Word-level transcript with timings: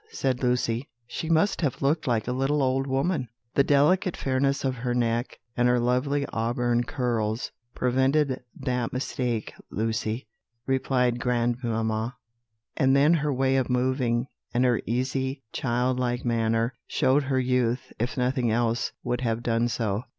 said 0.09 0.41
Lucy. 0.41 0.89
"She 1.05 1.29
must 1.29 1.61
have 1.61 1.83
looked 1.83 2.07
like 2.07 2.27
a 2.27 2.31
little 2.31 2.63
old 2.63 2.87
woman." 2.87 3.27
"The 3.53 3.63
delicate 3.63 4.17
fairness 4.17 4.63
of 4.65 4.77
her 4.77 4.95
neck, 4.95 5.37
and 5.55 5.67
her 5.67 5.79
lovely 5.79 6.25
auburn 6.33 6.85
curls, 6.85 7.51
prevented 7.75 8.41
that 8.61 8.91
mistake, 8.93 9.53
Lucy," 9.69 10.25
replied 10.65 11.19
grandmamma; 11.19 12.15
"and 12.75 12.95
then 12.95 13.13
her 13.13 13.31
way 13.31 13.57
of 13.57 13.69
moving, 13.69 14.25
and 14.55 14.65
her 14.65 14.81
easy, 14.87 15.43
child 15.51 15.99
like 15.99 16.25
manner, 16.25 16.73
showed 16.87 17.25
her 17.25 17.39
youth, 17.39 17.93
if 17.99 18.17
nothing 18.17 18.49
else 18.49 18.93
would 19.03 19.21
have 19.21 19.43
done 19.43 19.67
so. 19.67 20.01